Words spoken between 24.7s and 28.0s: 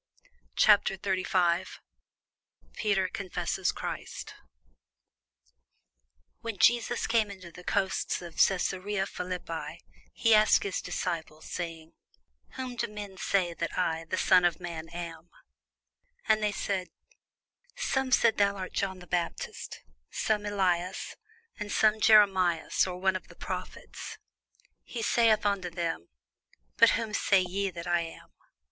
He saith unto them, But whom say ye that I